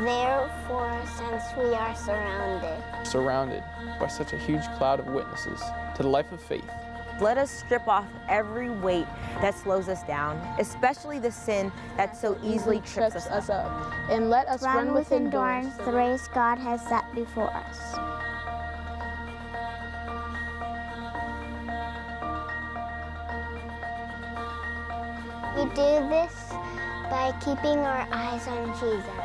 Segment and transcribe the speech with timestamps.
[0.00, 3.62] Therefore, since we are surrounded, surrounded
[3.98, 5.60] by such a huge cloud of witnesses
[5.96, 6.70] to the life of faith,
[7.20, 9.06] let us strip off every weight
[9.42, 13.92] that slows us down, especially the sin that so easily trips us, us up.
[14.08, 17.94] And let us run, run with with endurance the race God has set before us.
[25.56, 26.52] We do this
[27.10, 29.19] by keeping our eyes on Jesus.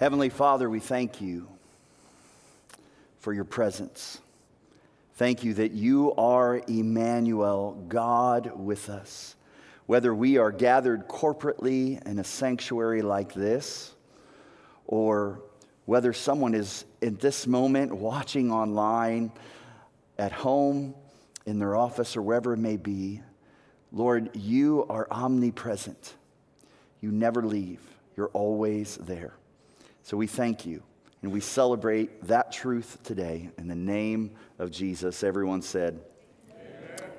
[0.00, 1.46] Heavenly Father, we thank you
[3.20, 4.18] for your presence.
[5.14, 9.36] Thank you that you are Emmanuel, God with us.
[9.86, 13.94] Whether we are gathered corporately in a sanctuary like this,
[14.88, 15.40] or
[15.84, 19.30] whether someone is in this moment watching online,
[20.18, 20.96] at home,
[21.46, 23.22] in their office, or wherever it may be,
[23.92, 26.14] Lord, you are omnipresent.
[27.00, 27.80] You never leave,
[28.16, 29.34] you're always there.
[30.04, 30.82] So we thank you
[31.22, 35.24] and we celebrate that truth today in the name of Jesus.
[35.24, 35.98] Everyone said,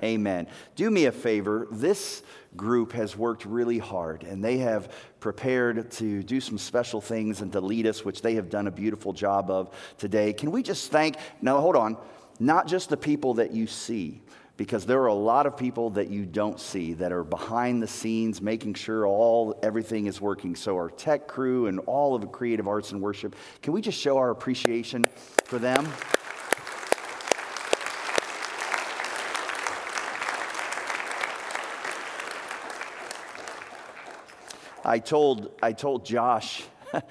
[0.04, 0.46] Amen.
[0.76, 1.66] Do me a favor.
[1.72, 2.22] This
[2.54, 7.50] group has worked really hard and they have prepared to do some special things and
[7.54, 10.32] to lead us, which they have done a beautiful job of today.
[10.32, 11.96] Can we just thank, now hold on,
[12.38, 14.22] not just the people that you see,
[14.56, 17.86] because there are a lot of people that you don't see that are behind the
[17.86, 20.56] scenes making sure all everything is working.
[20.56, 24.00] So our tech crew and all of the creative arts and worship can we just
[24.00, 25.06] show our appreciation
[25.44, 25.86] for them?
[34.88, 36.62] I told i told josh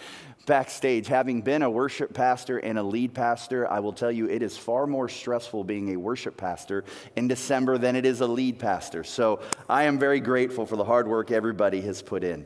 [0.45, 1.07] backstage.
[1.07, 4.57] Having been a worship pastor and a lead pastor, I will tell you it is
[4.57, 9.03] far more stressful being a worship pastor in December than it is a lead pastor.
[9.03, 12.45] So I am very grateful for the hard work everybody has put in.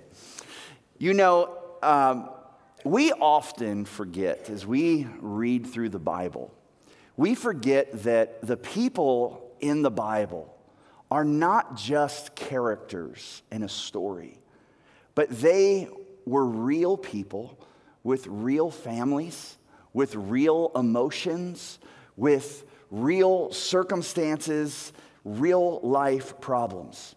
[0.97, 2.29] You know, um,
[2.84, 6.53] we often forget as we read through the Bible,
[7.18, 10.56] we forget that the people in the Bible
[11.12, 14.40] are not just characters in a story,
[15.16, 15.90] but they
[16.25, 17.59] were real people
[18.03, 19.57] with real families,
[19.93, 21.79] with real emotions,
[22.15, 24.93] with real circumstances,
[25.23, 27.15] real life problems.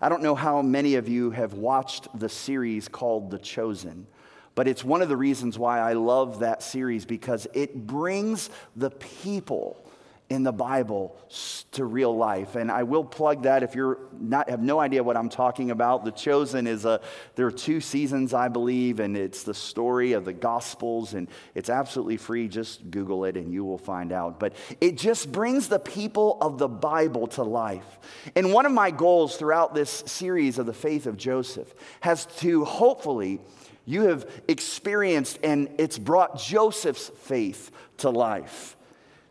[0.00, 4.06] I don't know how many of you have watched the series called The Chosen,
[4.54, 8.90] but it's one of the reasons why I love that series because it brings the
[8.90, 9.84] people
[10.30, 11.16] in the Bible
[11.72, 12.54] to real life.
[12.54, 16.04] And I will plug that if you're not have no idea what I'm talking about.
[16.04, 17.00] The Chosen is a
[17.34, 21.68] there are two seasons, I believe, and it's the story of the Gospels, and it's
[21.68, 22.46] absolutely free.
[22.46, 24.38] Just Google it and you will find out.
[24.38, 27.98] But it just brings the people of the Bible to life.
[28.36, 32.64] And one of my goals throughout this series of the faith of Joseph has to
[32.64, 33.40] hopefully
[33.84, 38.76] you have experienced and it's brought Joseph's faith to life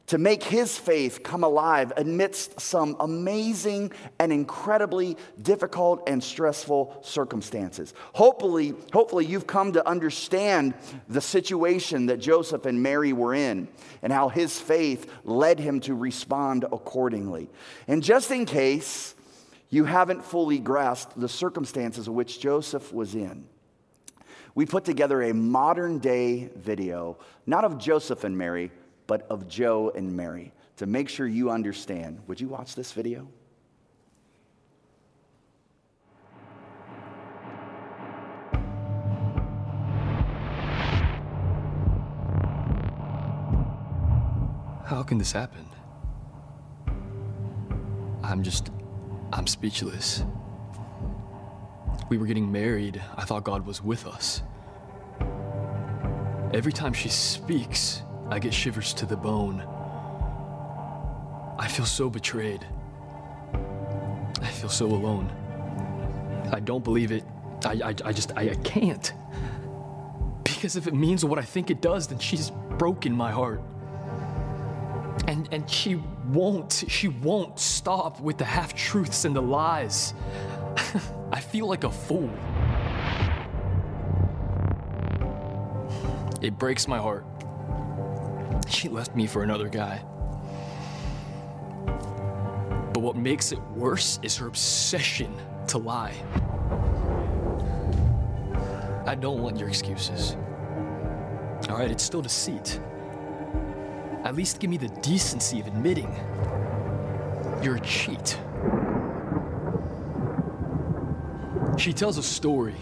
[0.09, 7.93] to make his faith come alive amidst some amazing and incredibly difficult and stressful circumstances.
[8.13, 10.73] Hopefully, hopefully you've come to understand
[11.09, 13.67] the situation that Joseph and Mary were in
[14.01, 17.47] and how his faith led him to respond accordingly.
[17.87, 19.13] And just in case
[19.69, 23.45] you haven't fully grasped the circumstances in which Joseph was in,
[24.55, 28.71] we put together a modern day video, not of Joseph and Mary,
[29.09, 32.19] but of Joe and Mary to make sure you understand.
[32.27, 33.27] Would you watch this video?
[44.85, 45.65] How can this happen?
[48.23, 48.69] I'm just,
[49.33, 50.23] I'm speechless.
[52.09, 53.01] We were getting married.
[53.17, 54.43] I thought God was with us.
[56.53, 59.61] Every time she speaks, I get shivers to the bone.
[61.57, 62.65] I feel so betrayed.
[64.41, 65.31] I feel so alone.
[66.51, 67.23] I don't believe it.
[67.65, 69.11] I, I, I just, I, I can't.
[70.43, 73.61] Because if it means what I think it does, then she's broken my heart.
[75.27, 80.13] And, and she won't, she won't stop with the half truths and the lies.
[81.31, 82.29] I feel like a fool.
[86.41, 87.25] It breaks my heart.
[88.67, 90.01] She left me for another guy.
[92.93, 95.33] But what makes it worse is her obsession
[95.67, 96.13] to lie.
[99.05, 100.35] I don't want your excuses.
[101.69, 102.79] All right, it's still deceit.
[104.23, 106.13] At least give me the decency of admitting
[107.63, 108.37] you're a cheat.
[111.77, 112.75] She tells a story.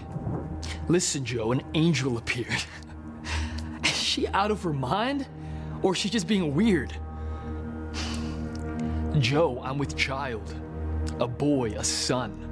[0.88, 2.64] Listen, Joe, an angel appeared.
[3.84, 5.28] Is she out of her mind?
[5.82, 6.94] Or is she just being weird?
[9.20, 10.56] Joe, I'm with child.
[11.20, 12.44] A boy, a son.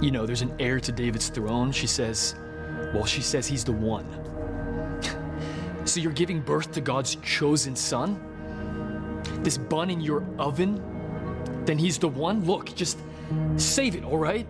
[0.00, 1.72] You know, there's an heir to David's throne.
[1.72, 2.34] She says,
[2.94, 4.06] well, she says he's the one.
[5.84, 8.20] so you're giving birth to God's chosen son?
[9.42, 10.82] This bun in your oven?
[11.64, 12.44] Then he's the one?
[12.44, 12.98] Look, just
[13.56, 14.46] save it, all right?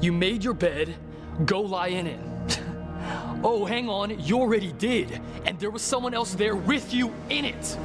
[0.00, 0.94] You made your bed,
[1.44, 2.20] go lie in it.
[3.44, 7.44] Oh, hang on, you already did, and there was someone else there with you in
[7.44, 7.78] it.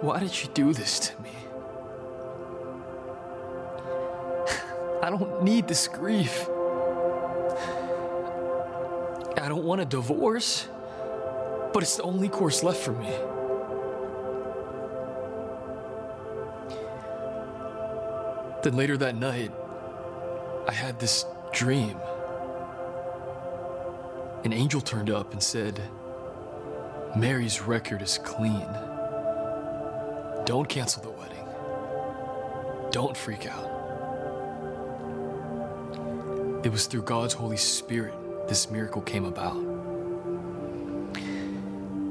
[0.00, 1.30] Why did you do this to me?
[5.02, 6.48] I don't need this grief.
[9.40, 10.68] I don't want a divorce,
[11.72, 13.08] but it's the only course left for me.
[18.62, 19.52] Then later that night,
[20.66, 21.96] I had this dream.
[24.44, 25.80] An angel turned up and said,
[27.16, 28.68] Mary's record is clean.
[30.44, 31.46] Don't cancel the wedding.
[32.90, 33.66] Don't freak out.
[36.64, 38.14] It was through God's Holy Spirit
[38.48, 39.56] this miracle came about.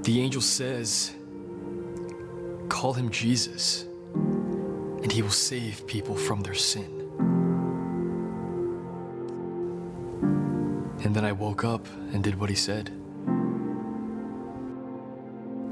[0.04, 1.14] The angel says,
[2.70, 6.94] Call him Jesus, and he will save people from their sin.
[11.04, 12.90] And then I woke up and did what he said.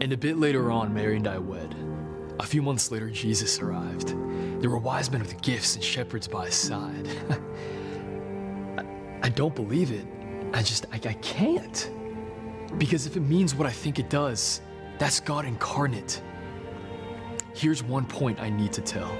[0.01, 1.75] And a bit later on, Mary and I wed.
[2.39, 4.09] A few months later, Jesus arrived.
[4.61, 7.07] There were wise men with gifts and shepherds by his side.
[8.77, 8.85] I,
[9.23, 10.05] I, don't believe it.
[10.53, 11.91] I just, I, I can't.
[12.77, 14.61] Because if it means what I think it does,
[14.97, 16.21] that's God incarnate.
[17.53, 19.15] Here's one point I need to tell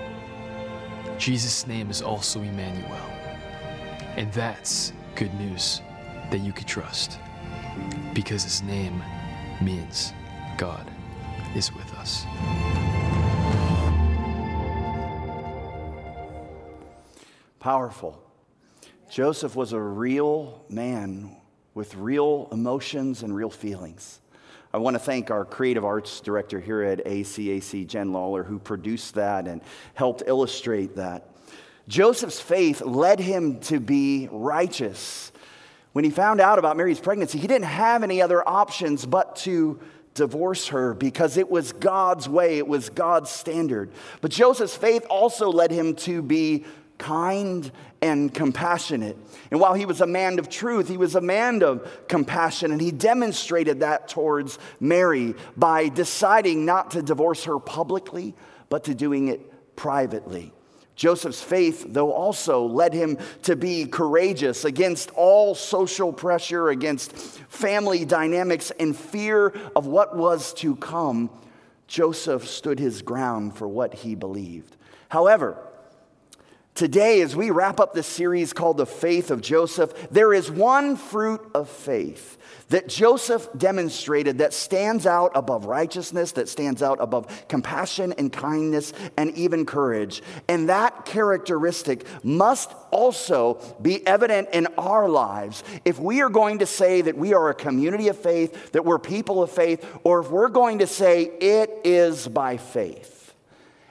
[1.18, 3.10] Jesus' name is also Emmanuel.
[4.18, 5.82] And that's good news
[6.30, 7.20] that you could trust.
[8.14, 9.02] Because his name
[9.62, 10.14] means
[10.58, 10.90] God
[11.56, 12.26] is with us.
[17.60, 18.25] Powerful.
[19.10, 21.36] Joseph was a real man
[21.74, 24.20] with real emotions and real feelings.
[24.74, 29.16] I want to thank our creative arts director here at ACAC, Jen Lawler, who produced
[29.16, 29.62] that and
[29.94, 31.30] helped illustrate that.
[31.88, 35.32] Joseph's faith led him to be righteous.
[35.94, 39.80] When he found out about Mary's pregnancy, he didn't have any other options but to
[40.16, 43.92] divorce her because it was God's way, it was God's standard.
[44.22, 46.66] But Joseph's faith also led him to be
[46.98, 47.72] kind
[48.02, 49.18] and compassionate.
[49.52, 52.82] And while he was a man of truth, he was a man of compassion, and
[52.82, 58.36] he demonstrated that towards Mary by deciding not to divorce her publicly,
[58.70, 60.52] but to doing it privately.
[60.96, 68.06] Joseph's faith, though, also led him to be courageous against all social pressure, against family
[68.06, 71.30] dynamics, and fear of what was to come.
[71.88, 74.78] Joseph stood his ground for what he believed.
[75.10, 75.58] However,
[76.76, 80.98] Today, as we wrap up this series called The Faith of Joseph, there is one
[80.98, 87.48] fruit of faith that Joseph demonstrated that stands out above righteousness, that stands out above
[87.48, 90.22] compassion and kindness and even courage.
[90.50, 96.66] And that characteristic must also be evident in our lives if we are going to
[96.66, 100.30] say that we are a community of faith, that we're people of faith, or if
[100.30, 103.15] we're going to say it is by faith.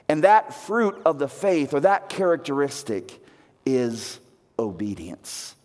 [0.07, 3.23] And that fruit of the faith or that characteristic
[3.65, 4.19] is
[4.59, 5.55] obedience.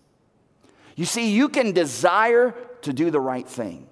[0.97, 3.87] You see, you can desire to do the right thing,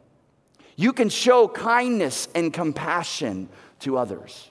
[0.76, 3.48] you can show kindness and compassion
[3.80, 4.50] to others,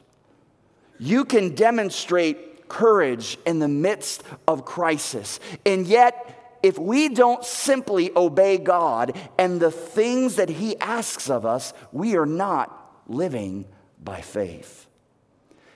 [1.00, 5.40] you can demonstrate courage in the midst of crisis.
[5.66, 11.46] And yet, if we don't simply obey God and the things that He asks of
[11.46, 13.66] us, we are not living
[14.04, 14.87] by faith.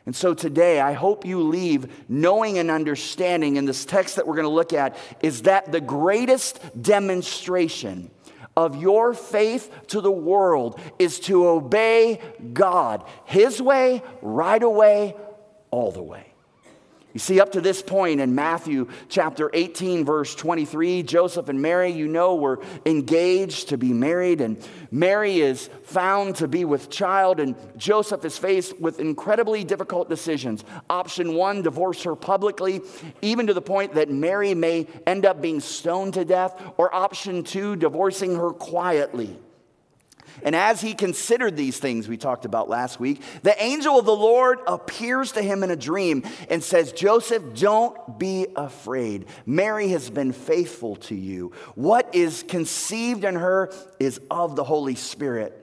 [0.05, 4.35] And so today, I hope you leave knowing and understanding in this text that we're
[4.35, 8.09] going to look at is that the greatest demonstration
[8.57, 12.19] of your faith to the world is to obey
[12.51, 15.15] God, His way, right away,
[15.69, 16.30] all the way.
[17.13, 21.89] You see, up to this point in Matthew chapter 18, verse 23, Joseph and Mary,
[21.89, 24.57] you know, were engaged to be married, and
[24.91, 30.63] Mary is found to be with child, and Joseph is faced with incredibly difficult decisions.
[30.89, 32.81] Option one, divorce her publicly,
[33.21, 37.43] even to the point that Mary may end up being stoned to death, or option
[37.43, 39.37] two, divorcing her quietly.
[40.43, 44.15] And as he considered these things we talked about last week, the angel of the
[44.15, 49.25] Lord appears to him in a dream and says, Joseph, don't be afraid.
[49.45, 51.51] Mary has been faithful to you.
[51.75, 55.57] What is conceived in her is of the Holy Spirit.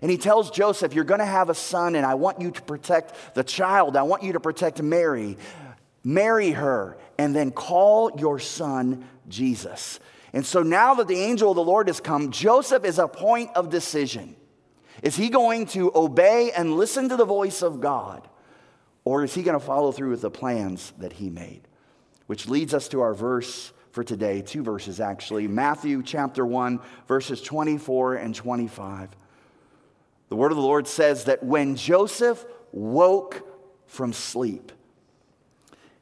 [0.00, 2.62] And he tells Joseph, You're going to have a son, and I want you to
[2.62, 3.96] protect the child.
[3.96, 5.38] I want you to protect Mary.
[6.04, 10.00] Marry her, and then call your son Jesus.
[10.32, 13.50] And so now that the angel of the Lord has come, Joseph is a point
[13.54, 14.36] of decision.
[15.02, 18.28] Is he going to obey and listen to the voice of God?
[19.04, 21.62] Or is he going to follow through with the plans that he made?
[22.26, 27.42] Which leads us to our verse for today, two verses actually Matthew chapter 1, verses
[27.42, 29.10] 24 and 25.
[30.30, 32.42] The word of the Lord says that when Joseph
[32.72, 33.46] woke
[33.86, 34.72] from sleep,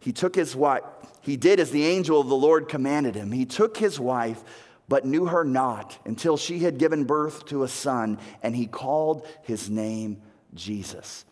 [0.00, 0.82] he took his wife
[1.20, 3.32] he did as the angel of the Lord commanded him.
[3.32, 4.42] He took his wife,
[4.88, 9.26] but knew her not until she had given birth to a son, and he called
[9.42, 10.22] his name
[10.54, 11.24] Jesus.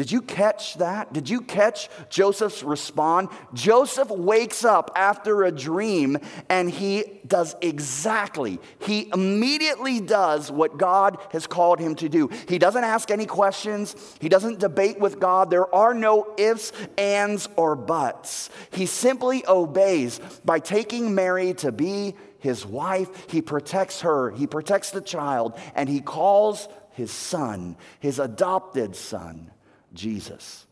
[0.00, 1.12] Did you catch that?
[1.12, 3.30] Did you catch Joseph's response?
[3.52, 6.16] Joseph wakes up after a dream
[6.48, 12.30] and he does exactly, he immediately does what God has called him to do.
[12.48, 15.50] He doesn't ask any questions, he doesn't debate with God.
[15.50, 18.48] There are no ifs, ands, or buts.
[18.70, 23.30] He simply obeys by taking Mary to be his wife.
[23.30, 29.50] He protects her, he protects the child, and he calls his son, his adopted son
[29.92, 30.66] Jesus.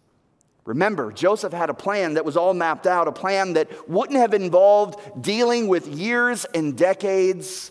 [0.64, 4.34] Remember, Joseph had a plan that was all mapped out, a plan that wouldn't have
[4.34, 7.70] involved dealing with years and decades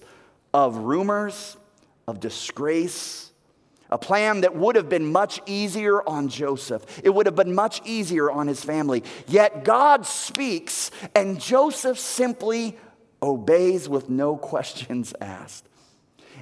[0.53, 1.57] of rumors,
[2.07, 3.31] of disgrace,
[3.89, 6.99] a plan that would have been much easier on Joseph.
[7.03, 9.03] It would have been much easier on his family.
[9.27, 12.77] Yet God speaks, and Joseph simply
[13.21, 15.69] obeys with no questions asked.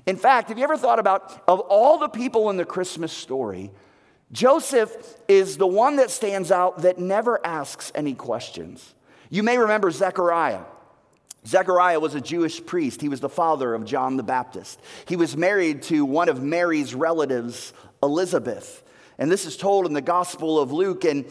[0.05, 3.71] In fact, have you ever thought about, of all the people in the Christmas story,
[4.35, 4.93] Joseph
[5.29, 8.93] is the one that stands out that never asks any questions.
[9.29, 10.63] You may remember Zechariah.
[11.47, 12.99] Zechariah was a Jewish priest.
[12.99, 14.81] He was the father of John the Baptist.
[15.05, 17.71] He was married to one of Mary's relatives,
[18.03, 18.83] Elizabeth.
[19.17, 21.05] And this is told in the Gospel of Luke.
[21.05, 21.23] And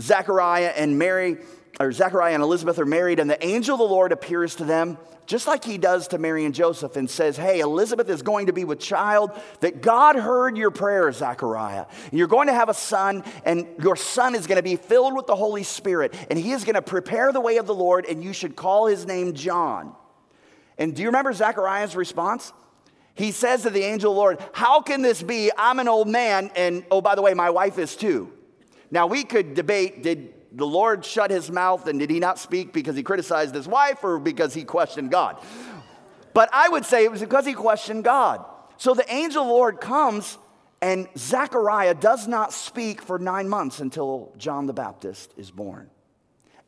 [0.00, 1.38] Zechariah and Mary,
[1.82, 4.98] or Zechariah and Elizabeth are married, and the angel of the Lord appears to them
[5.26, 8.52] just like he does to Mary and Joseph and says, Hey, Elizabeth is going to
[8.52, 11.86] be with child, that God heard your prayer, Zechariah.
[12.10, 15.26] You're going to have a son, and your son is going to be filled with
[15.26, 18.22] the Holy Spirit, and he is going to prepare the way of the Lord, and
[18.22, 19.94] you should call his name John.
[20.76, 22.52] And do you remember Zechariah's response?
[23.14, 25.50] He says to the angel of the Lord, How can this be?
[25.56, 28.32] I'm an old man, and oh, by the way, my wife is too.
[28.90, 32.72] Now, we could debate did the Lord shut his mouth and did he not speak
[32.72, 35.36] because he criticized his wife or because he questioned God?
[36.34, 38.44] But I would say it was because he questioned God.
[38.76, 40.38] So the angel of the Lord comes
[40.80, 45.90] and Zechariah does not speak for nine months until John the Baptist is born.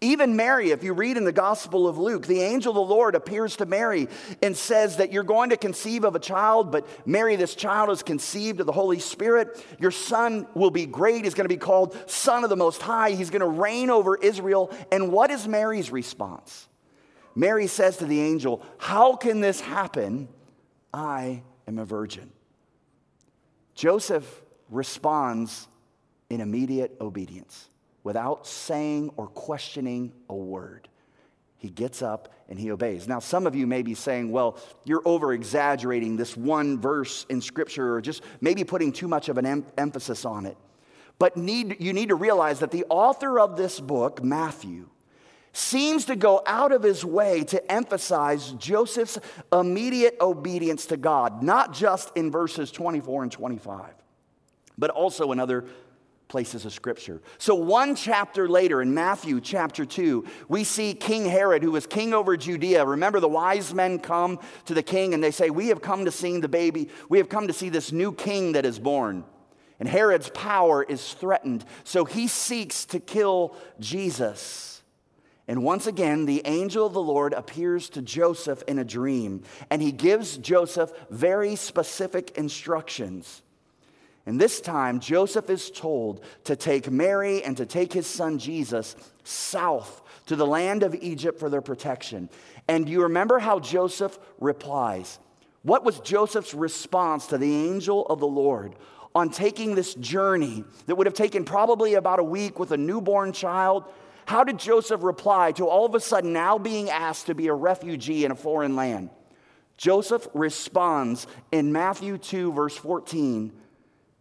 [0.05, 3.15] Even Mary, if you read in the Gospel of Luke, the angel of the Lord
[3.15, 4.07] appears to Mary
[4.43, 8.03] and says that you're going to conceive of a child, but Mary, this child is
[8.03, 9.65] conceived of the Holy Spirit.
[9.81, 11.25] Your son will be great.
[11.25, 13.13] He's going to be called Son of the Most High.
[13.13, 14.71] He's going to reign over Israel.
[14.93, 16.69] And what is Mary's response?
[17.35, 20.29] Mary says to the angel, How can this happen?
[20.93, 22.31] I am a virgin.
[23.75, 25.67] Joseph responds
[26.29, 27.71] in immediate obedience
[28.05, 30.89] without saying or questioning a word.
[31.57, 33.09] He gets up and he obeys.
[33.09, 37.41] Now, some of you may be saying, well, you're over exaggerating this one verse in
[37.41, 40.59] Scripture or just maybe putting too much of an em- emphasis on it.
[41.19, 44.91] But need, you need to realize that the author of this book, Matthew,
[45.55, 49.19] seems to go out of his way to emphasize Joseph's
[49.53, 53.95] immediate obedience to God, not just in verses 24 and 25,
[54.77, 55.65] but also in other
[56.29, 57.21] places of scripture.
[57.39, 62.13] So, one chapter later, in Matthew chapter 2, we see King Herod, who was king
[62.13, 62.85] over Judea.
[62.85, 66.11] Remember, the wise men come to the king and they say, We have come to
[66.11, 69.25] see the baby, we have come to see this new king that is born.
[69.81, 74.83] And Herod's power is threatened, so he seeks to kill Jesus.
[75.47, 79.83] And once again, the angel of the Lord appears to Joseph in a dream, and
[79.83, 83.43] he gives Joseph very specific instructions.
[84.27, 88.97] And this time, Joseph is told to take Mary and to take his son Jesus
[89.23, 92.31] south to the land of Egypt for their protection.
[92.67, 95.19] And you remember how Joseph replies?
[95.63, 98.77] What was Joseph's response to the angel of the Lord
[99.15, 103.33] on taking this journey that would have taken probably about a week with a newborn
[103.33, 103.85] child?
[104.27, 107.55] How did Joseph reply to all of a sudden now being asked to be a
[107.55, 109.11] refugee in a foreign land?
[109.77, 113.53] Joseph responds in Matthew 2, verse 14.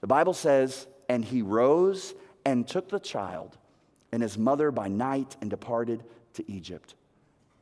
[0.04, 3.58] The Bible says, And he rose and took the child
[4.12, 6.96] and his mother by night and departed to Egypt.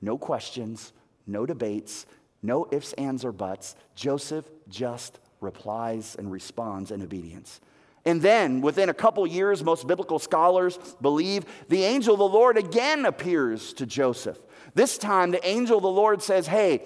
[0.01, 0.91] No questions,
[1.27, 2.07] no debates,
[2.41, 3.75] no ifs, ands, or buts.
[3.93, 7.61] Joseph just replies and responds in obedience.
[8.05, 12.57] And then, within a couple years, most biblical scholars believe the angel of the Lord
[12.57, 14.39] again appears to Joseph.
[14.73, 16.81] This time, the angel of the Lord says, Hey,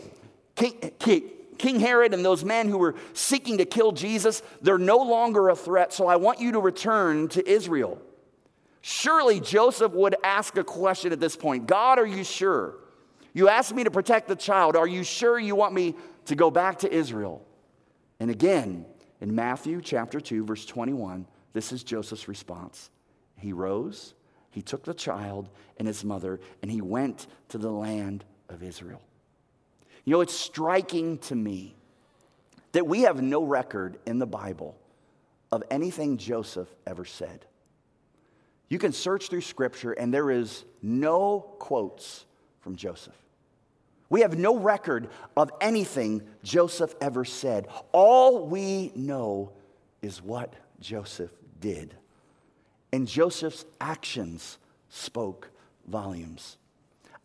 [0.56, 1.32] King, King
[1.62, 5.94] Herod and those men who were seeking to kill Jesus, they're no longer a threat,
[5.94, 8.02] so I want you to return to Israel.
[8.82, 12.76] Surely Joseph would ask a question at this point God, are you sure?
[13.34, 14.76] You asked me to protect the child.
[14.76, 15.96] Are you sure you want me
[16.26, 17.46] to go back to Israel?
[18.20, 18.86] And again,
[19.20, 22.90] in Matthew chapter 2, verse 21, this is Joseph's response.
[23.38, 24.14] He rose,
[24.52, 29.02] he took the child and his mother, and he went to the land of Israel.
[30.06, 31.76] You know, it's striking to me
[32.72, 34.78] that we have no record in the Bible
[35.52, 37.46] of anything Joseph ever said.
[38.70, 42.26] You can search through scripture, and there is no quotes
[42.62, 43.16] from Joseph.
[44.10, 47.68] We have no record of anything Joseph ever said.
[47.92, 49.52] All we know
[50.02, 51.96] is what Joseph did.
[52.92, 54.58] And Joseph's actions
[54.90, 55.50] spoke
[55.88, 56.58] volumes.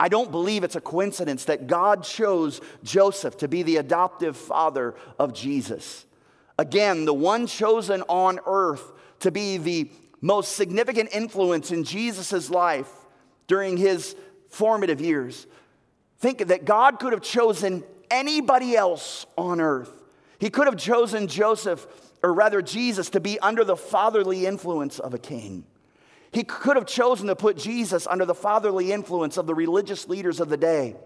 [0.00, 4.94] I don't believe it's a coincidence that God chose Joseph to be the adoptive father
[5.18, 6.06] of Jesus.
[6.58, 9.90] Again, the one chosen on earth to be the
[10.22, 12.90] most significant influence in Jesus' life
[13.46, 14.16] during his
[14.48, 15.46] formative years.
[16.18, 19.92] Think that God could have chosen anybody else on earth.
[20.38, 21.86] He could have chosen Joseph,
[22.22, 25.66] or rather Jesus, to be under the fatherly influence of a king.
[26.32, 30.40] He could have chosen to put Jesus under the fatherly influence of the religious leaders
[30.40, 30.96] of the day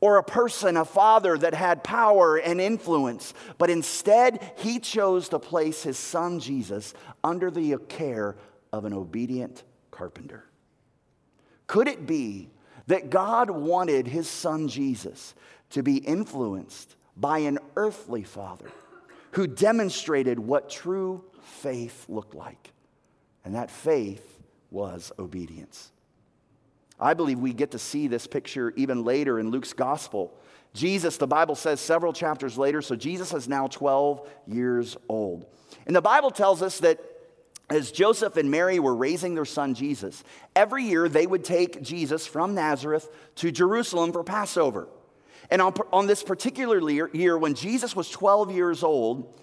[0.00, 3.34] or a person, a father that had power and influence.
[3.58, 8.36] But instead, he chose to place his son Jesus under the care
[8.72, 10.46] of an obedient carpenter.
[11.66, 12.50] Could it be
[12.86, 15.34] that God wanted his son Jesus
[15.70, 18.70] to be influenced by an earthly father
[19.32, 22.72] who demonstrated what true faith looked like?
[23.44, 24.29] And that faith
[24.70, 25.90] was obedience.
[26.98, 30.34] I believe we get to see this picture even later in Luke's gospel.
[30.74, 35.46] Jesus, the Bible says several chapters later, so Jesus is now 12 years old.
[35.86, 37.00] And the Bible tells us that
[37.70, 40.22] as Joseph and Mary were raising their son Jesus,
[40.54, 44.88] every year they would take Jesus from Nazareth to Jerusalem for Passover.
[45.50, 46.78] And on, on this particular
[47.12, 49.34] year, when Jesus was 12 years old,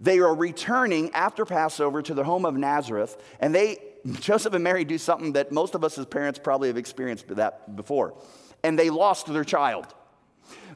[0.00, 4.84] they are returning after Passover to the home of Nazareth, and they Joseph and Mary
[4.84, 8.14] do something that most of us as parents probably have experienced that before,
[8.62, 9.86] and they lost their child.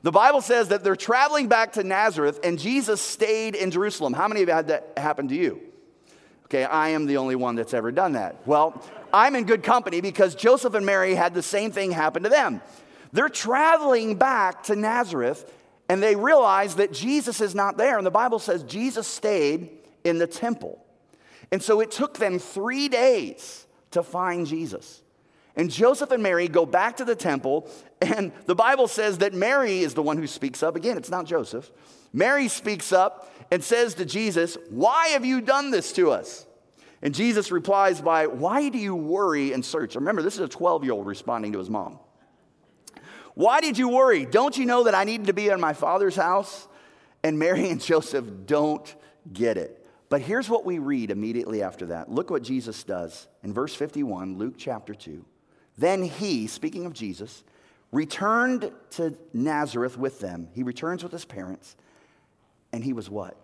[0.03, 4.13] The Bible says that they're traveling back to Nazareth and Jesus stayed in Jerusalem.
[4.13, 5.61] How many of you had that happen to you?
[6.45, 8.47] Okay, I am the only one that's ever done that.
[8.47, 8.81] Well,
[9.13, 12.63] I'm in good company because Joseph and Mary had the same thing happen to them.
[13.13, 15.53] They're traveling back to Nazareth
[15.89, 17.97] and they realize that Jesus is not there.
[17.97, 19.71] And the Bible says Jesus stayed
[20.05, 20.86] in the temple.
[21.53, 25.03] And so it took them three days to find Jesus.
[25.57, 27.69] And Joseph and Mary go back to the temple,
[28.03, 30.77] and the Bible says that Mary is the one who speaks up.
[30.77, 31.71] Again, it's not Joseph.
[32.13, 36.47] Mary speaks up and says to Jesus, Why have you done this to us?
[37.03, 39.95] And Jesus replies by, Why do you worry and search?
[39.95, 41.99] Remember, this is a 12 year old responding to his mom.
[43.35, 44.25] Why did you worry?
[44.25, 46.67] Don't you know that I needed to be in my father's house?
[47.23, 48.95] And Mary and Joseph don't
[49.33, 49.86] get it.
[50.09, 52.11] But here's what we read immediately after that.
[52.11, 55.25] Look what Jesus does in verse 51, Luke chapter 2.
[55.79, 57.43] Then he, speaking of Jesus,
[57.91, 60.49] returned to Nazareth with them.
[60.53, 61.77] He returns with his parents.
[62.73, 63.37] And he was what?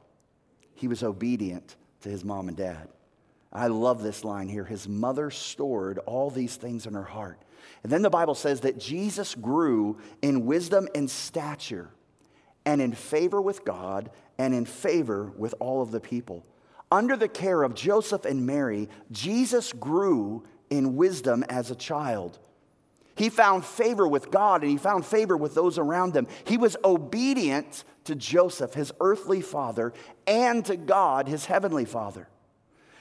[0.75, 2.89] He was obedient to his mom and dad.
[3.53, 4.65] I love this line here.
[4.65, 7.39] His mother stored all these things in her heart.
[7.83, 11.91] And then the Bible says that Jesus grew in wisdom and stature
[12.65, 16.45] and in favor with God and in favor with all of the people
[16.93, 22.39] under the care of Joseph and Mary, Jesus grew in wisdom as a child.
[23.17, 26.29] He found favor with God and he found favor with those around him.
[26.45, 29.95] He was obedient to Joseph, his earthly father,
[30.27, 32.29] and to God, his heavenly father.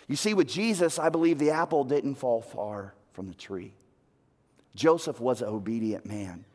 [0.07, 3.73] You see, with Jesus, I believe the apple didn't fall far from the tree.
[4.73, 6.45] Joseph was an obedient man.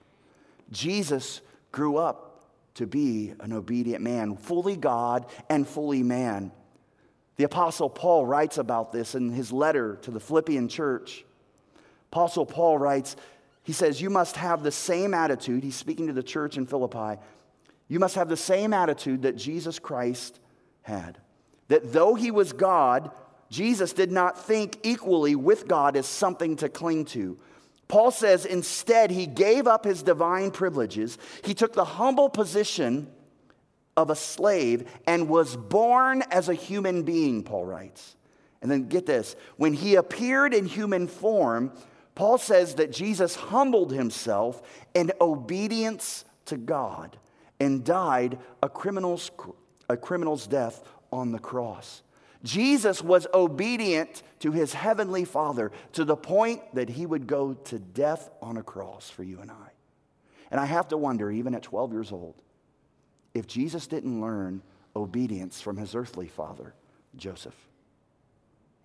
[0.70, 2.44] Jesus grew up
[2.75, 6.51] to be an obedient man, fully God and fully man.
[7.37, 11.25] The Apostle Paul writes about this in his letter to the Philippian church.
[12.11, 13.16] Apostle Paul writes,
[13.62, 15.64] he says, You must have the same attitude.
[15.64, 17.20] He's speaking to the church in Philippi.
[17.88, 20.40] You must have the same attitude that Jesus Christ
[20.83, 21.18] had.
[21.68, 23.11] That though he was God,
[23.51, 27.38] Jesus did not think equally with God as something to cling to.
[27.88, 31.18] Paul says instead he gave up his divine privileges.
[31.44, 33.11] He took the humble position
[33.96, 38.16] of a slave and was born as a human being, Paul writes.
[38.62, 41.72] And then get this when he appeared in human form,
[42.14, 44.62] Paul says that Jesus humbled himself
[44.94, 47.16] in obedience to God
[47.61, 49.30] and died a criminal's,
[49.88, 50.82] a criminal's death
[51.12, 52.02] on the cross.
[52.42, 57.78] Jesus was obedient to his heavenly Father to the point that he would go to
[57.78, 59.70] death on a cross for you and I.
[60.50, 62.35] And I have to wonder, even at 12 years old,
[63.37, 64.62] if Jesus didn't learn
[64.94, 66.75] obedience from his earthly father,
[67.16, 67.55] Joseph.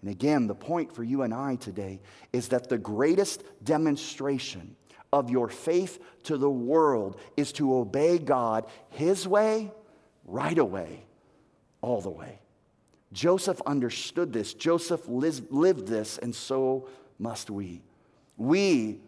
[0.02, 2.02] And again, the point for you and I today
[2.34, 4.76] is that the greatest demonstration
[5.14, 9.72] of your faith to the world is to obey God his way,
[10.26, 11.04] right away,
[11.82, 12.40] all the way.
[13.14, 14.54] Joseph understood this.
[14.54, 17.82] Joseph lived this, and so must we.
[18.38, 19.00] We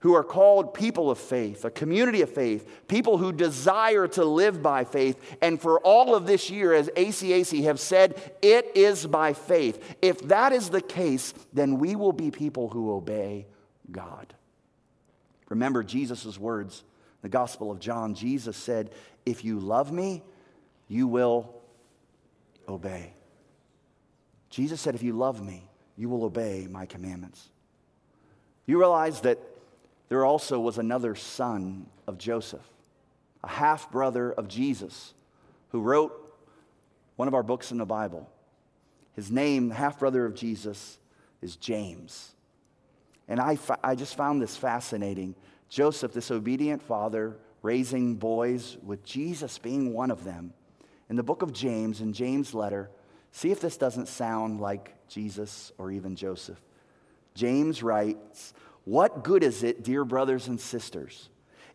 [0.00, 4.62] who are called people of faith, a community of faith, people who desire to live
[4.62, 5.36] by faith.
[5.42, 9.96] And for all of this year, as ACAC have said, it is by faith.
[10.00, 13.46] If that is the case, then we will be people who obey
[13.90, 14.34] God.
[15.48, 16.84] Remember Jesus' words,
[17.22, 18.14] the Gospel of John.
[18.14, 18.90] Jesus said,
[19.26, 20.22] If you love me,
[20.86, 21.54] you will
[22.68, 23.14] obey.
[24.50, 27.48] Jesus said, If you love me, you will obey my commandments.
[28.66, 29.40] You realize that
[30.08, 32.66] there also was another son of Joseph,
[33.42, 35.14] a half brother of Jesus,
[35.70, 36.12] who wrote
[37.16, 38.28] one of our books in the Bible.
[39.14, 40.98] His name, the half brother of Jesus,
[41.42, 42.34] is James.
[43.26, 45.34] And I, I just found this fascinating.
[45.68, 50.54] Joseph, this obedient father, raising boys, with Jesus being one of them.
[51.10, 52.90] In the book of James, in James' letter,
[53.32, 56.60] See if this doesn't sound like Jesus or even Joseph.
[57.34, 58.52] James writes,
[58.88, 61.28] What good is it, dear brothers and sisters,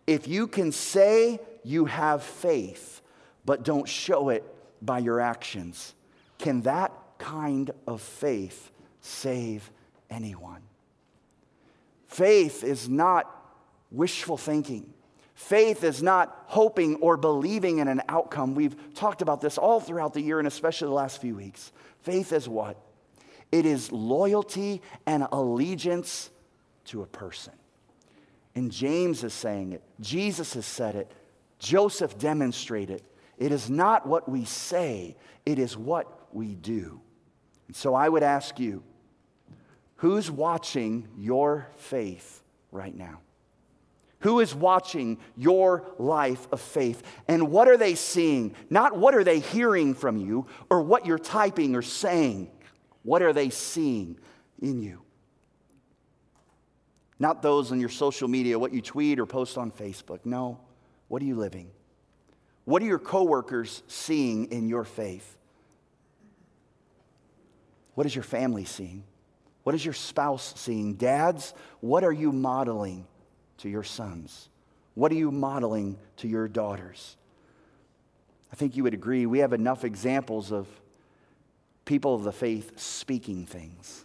[0.07, 3.03] if you can say you have faith,
[3.45, 4.43] but don't show it
[4.81, 5.93] by your actions?
[6.39, 8.71] Can that kind of faith
[9.01, 9.69] save
[10.09, 10.63] anyone?
[12.07, 13.29] Faith is not
[13.91, 14.91] wishful thinking.
[15.35, 18.55] Faith is not hoping or believing in an outcome.
[18.55, 21.71] We've talked about this all throughout the year and especially the last few weeks.
[22.01, 22.75] Faith is what?
[23.51, 26.31] It is loyalty and allegiance
[26.85, 27.53] to a person.
[28.55, 31.11] And James is saying it, Jesus has said it,
[31.59, 33.03] Joseph demonstrated it.
[33.37, 35.15] It is not what we say,
[35.45, 37.01] it is what we do.
[37.67, 38.83] And so I would ask you,
[39.95, 43.19] who's watching your faith right now?
[44.19, 47.03] Who is watching your life of faith?
[47.27, 48.55] And what are they seeing?
[48.69, 52.49] Not what are they hearing from you or what you're typing or saying.
[53.01, 54.17] What are they seeing
[54.61, 55.01] in you?
[57.19, 60.19] Not those on your social media, what you tweet or post on Facebook.
[60.25, 60.59] No.
[61.07, 61.69] What are you living?
[62.65, 65.37] What are your coworkers seeing in your faith?
[67.95, 69.03] What is your family seeing?
[69.63, 70.95] What is your spouse seeing?
[70.95, 73.05] Dads, what are you modeling?
[73.63, 74.49] to your sons?
[74.93, 77.15] What are you modeling to your daughters?
[78.51, 80.67] I think you would agree we have enough examples of
[81.85, 84.03] people of the faith speaking things,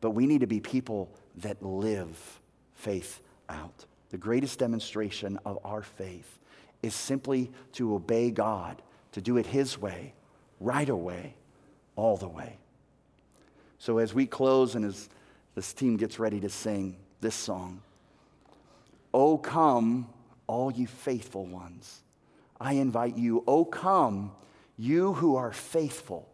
[0.00, 2.40] but we need to be people that live
[2.74, 3.84] faith out.
[4.10, 6.38] The greatest demonstration of our faith
[6.82, 8.80] is simply to obey God,
[9.12, 10.14] to do it His way,
[10.58, 11.34] right away,
[11.96, 12.56] all the way.
[13.78, 15.08] So as we close and as
[15.54, 17.82] this team gets ready to sing this song,
[19.12, 20.08] Oh, come,
[20.46, 22.02] all you faithful ones.
[22.60, 24.32] I invite you, oh, come,
[24.76, 26.29] you who are faithful.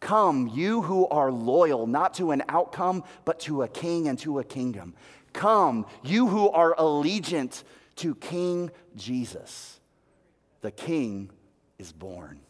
[0.00, 4.38] Come, you who are loyal, not to an outcome, but to a king and to
[4.38, 4.94] a kingdom.
[5.32, 7.62] Come, you who are allegiant
[7.96, 9.80] to King Jesus.
[10.60, 11.30] The king
[11.78, 12.40] is born.